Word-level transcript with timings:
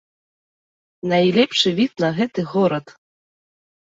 Найлепшы 1.11 1.69
від 1.79 1.91
на 2.03 2.09
гэты 2.19 2.41
горад. 2.53 2.85